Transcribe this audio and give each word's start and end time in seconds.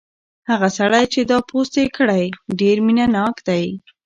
هغه 0.49 0.67
سړی 0.77 1.03
چې 1.13 1.19
دا 1.31 1.37
پوسټ 1.49 1.73
یې 1.81 1.85
کړی 1.97 2.23
ډېر 2.59 2.77
مینه 2.85 3.05
ناک 3.15 3.35
دی. 3.47 3.65